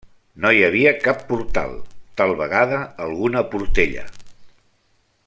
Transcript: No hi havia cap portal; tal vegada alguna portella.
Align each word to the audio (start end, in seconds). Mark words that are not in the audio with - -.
No 0.43 0.51
hi 0.53 0.61
havia 0.67 0.93
cap 1.03 1.19
portal; 1.27 1.75
tal 2.21 2.35
vegada 2.41 2.79
alguna 3.09 3.47
portella. 3.55 4.11